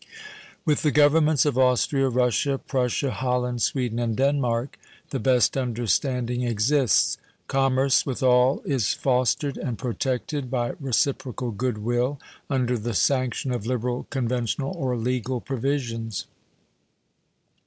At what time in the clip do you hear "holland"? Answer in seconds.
3.11-3.61